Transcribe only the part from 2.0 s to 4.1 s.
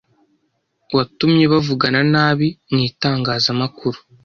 nabi mw’itangazamakuru